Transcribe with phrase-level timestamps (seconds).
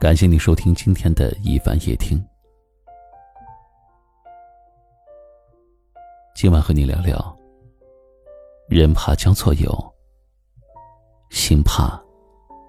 [0.00, 2.18] 感谢你收听今天的一凡夜听。
[6.34, 7.38] 今晚和你聊聊：
[8.66, 9.94] 人怕交错友，
[11.28, 12.02] 心怕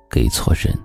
[0.10, 0.78] 给错人。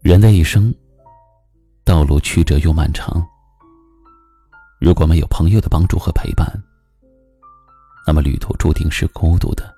[0.00, 0.74] 人的一生，
[1.84, 3.24] 道路曲折又漫长。
[4.80, 6.50] 如果没有朋友的帮助和陪伴，
[8.06, 9.76] 那么旅途注定是孤独的。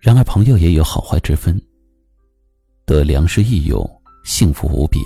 [0.00, 1.60] 然而，朋友也有好坏之分。
[2.86, 3.84] 得良师益友，
[4.24, 5.00] 幸福无比；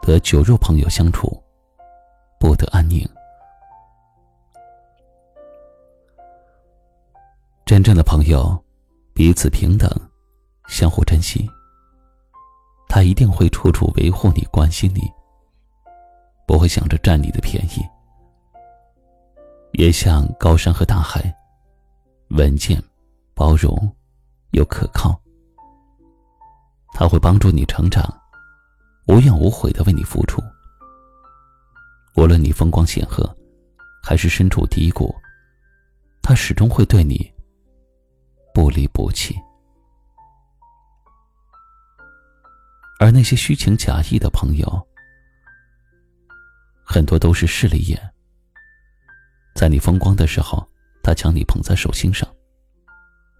[0.00, 1.42] 得酒肉朋友相处，
[2.38, 3.04] 不得安宁。
[7.66, 8.64] 真正的朋友，
[9.12, 9.90] 彼此平等，
[10.68, 11.50] 相互珍惜。
[12.88, 15.02] 他一定会处处维护你，关心你。
[16.50, 17.88] 不会想着占你的便宜，
[19.74, 21.32] 也像高山和大海，
[22.30, 22.82] 稳健、
[23.34, 23.72] 包容
[24.50, 25.16] 又可靠。
[26.92, 28.02] 他会帮助你成长，
[29.06, 30.42] 无怨无悔的为你付出。
[32.16, 33.32] 无论你风光显赫，
[34.02, 35.14] 还是身处低谷，
[36.20, 37.32] 他始终会对你
[38.52, 39.36] 不离不弃。
[42.98, 44.88] 而那些虚情假意的朋友，
[46.92, 48.12] 很多都是势利眼。
[49.54, 50.66] 在你风光的时候，
[51.04, 52.28] 他将你捧在手心上；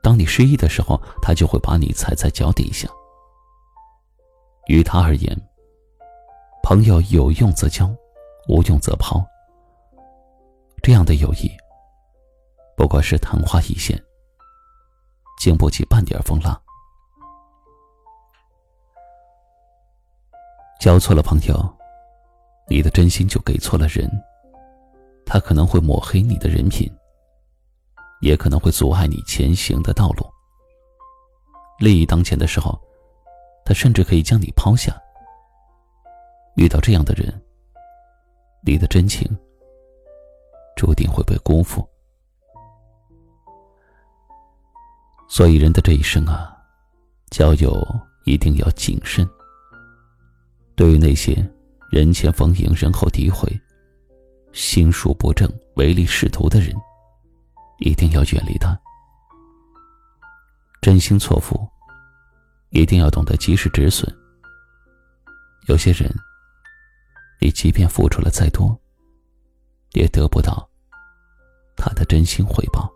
[0.01, 2.89] 当你失意的时候，他就会把你踩在脚底下。
[4.69, 5.37] 于他而言，
[6.63, 7.93] 朋友有用则交，
[8.47, 9.21] 无用则抛。
[10.81, 11.51] 这样的友谊，
[12.77, 14.01] 不过是昙花一现，
[15.41, 16.57] 经不起半点风浪。
[20.79, 21.80] 交错了朋友。
[22.71, 24.09] 你的真心就给错了人，
[25.27, 26.89] 他可能会抹黑你的人品，
[28.21, 30.25] 也可能会阻碍你前行的道路。
[31.81, 32.81] 利益当前的时候，
[33.65, 34.97] 他甚至可以将你抛下。
[36.55, 37.43] 遇到这样的人，
[38.65, 39.29] 你的真情
[40.77, 41.85] 注定会被辜负。
[45.29, 46.57] 所以，人的这一生啊，
[47.31, 47.85] 交友
[48.27, 49.29] 一定要谨慎。
[50.77, 51.45] 对于那些。
[51.91, 53.51] 人前逢迎，人后诋毁，
[54.53, 56.73] 心术不正、唯利是图的人，
[57.79, 58.81] 一定要远离他。
[60.81, 61.69] 真心错付，
[62.71, 64.09] 一定要懂得及时止损。
[65.67, 66.09] 有些人，
[67.41, 68.81] 你即便付出了再多，
[69.95, 70.71] 也得不到
[71.77, 72.89] 他的真心回报。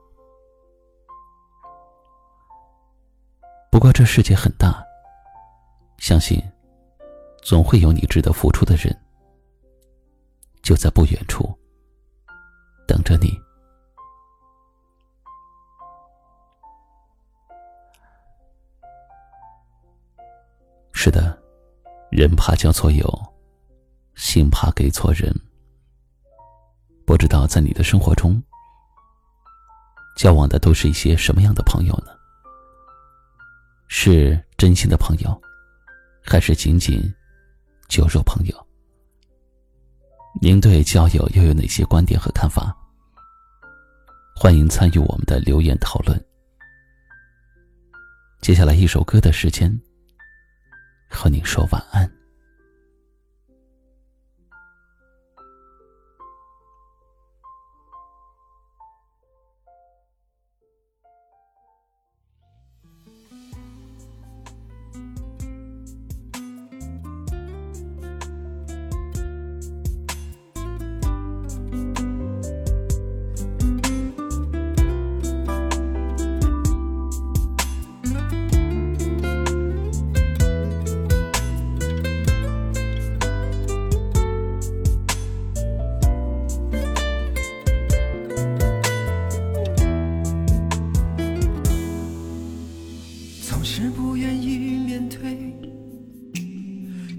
[3.73, 4.81] 不过这世界很大，
[5.99, 6.41] 相信。
[7.45, 8.99] 总会有你值得付出的人，
[10.63, 11.47] 就在不远处
[12.89, 13.39] 等着你。
[20.93, 21.39] 是的，
[22.11, 23.07] 人怕交错友，
[24.15, 25.31] 心怕给错人。
[27.05, 28.43] 不知道在你的生活中，
[30.17, 32.13] 交往的都是一些什么样的朋友呢？
[33.87, 35.39] 是真心的朋友，
[36.25, 37.15] 还是仅仅？
[37.89, 38.67] 酒肉朋友，
[40.41, 42.77] 您对交友又有哪些观点和看法？
[44.35, 46.23] 欢迎参与我们的留言讨论。
[48.41, 49.71] 接下来一首歌的时间，
[51.09, 52.11] 和您说晚安。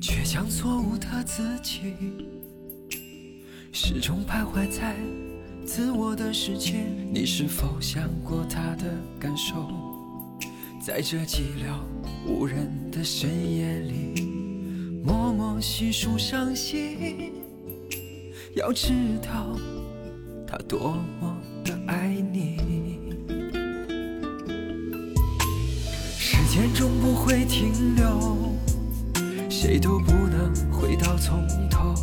[0.08, 1.96] 却将错误的自己
[3.72, 4.96] 始终徘徊在
[5.66, 8.84] 自我的世界，你是否想过他的
[9.20, 9.68] 感受？
[10.80, 11.80] 在这寂寥
[12.28, 17.34] 无人的深夜里，默默细数伤心。
[18.56, 18.94] 要知
[19.24, 19.58] 道，
[20.46, 22.60] 他多么的爱你。
[26.16, 28.45] 时间终不会停留。
[29.58, 31.96] 谁都不能回到从头，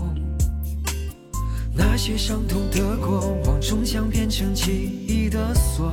[1.75, 4.73] 那些伤痛的过往，终将变成记
[5.07, 5.93] 忆的锁。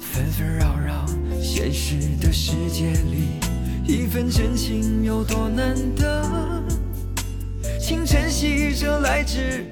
[0.00, 1.06] 纷纷扰扰，
[1.40, 3.38] 现实的世界里，
[3.86, 6.60] 一份真情有多难得？
[7.80, 9.64] 请珍惜这来之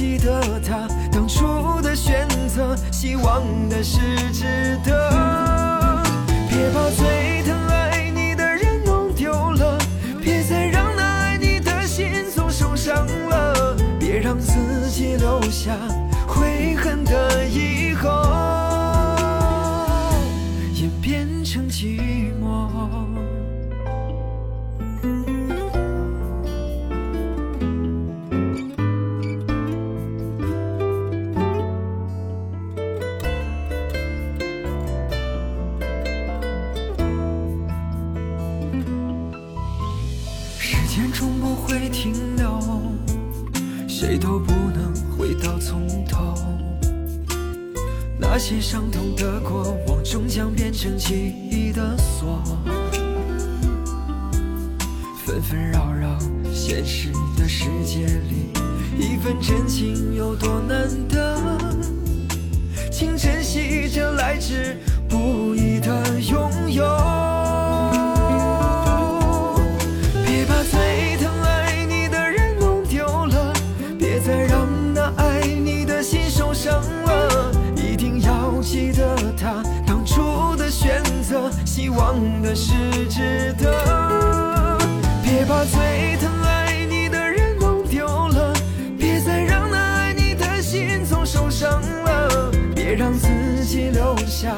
[0.00, 4.00] 记得他当初的选择，希望的是
[4.32, 6.02] 值得。
[6.48, 9.78] 别把最疼爱你的人弄丢了，
[10.18, 15.76] 别再让那爱你的心总受伤了，别让自己留下
[16.26, 17.29] 悔恨的
[48.32, 52.40] 那些伤痛的过往，终将变成记忆的锁。
[55.26, 56.16] 纷纷扰扰，
[56.54, 58.52] 现实的世界里，
[58.96, 61.58] 一份真情有多难得？
[62.92, 64.78] 请珍惜这来之
[81.90, 82.72] 忘，的是
[83.08, 84.78] 值得。
[85.22, 88.52] 别把最疼爱你的人弄丢了，
[88.98, 92.50] 别再让那爱你的心总受伤了。
[92.74, 93.28] 别让自
[93.64, 94.54] 己留下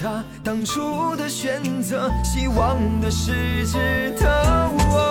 [0.00, 4.70] 他当初的选择，希望的是值得。
[4.90, 5.07] 我